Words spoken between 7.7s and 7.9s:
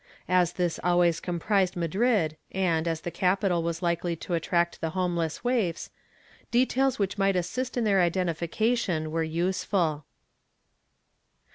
in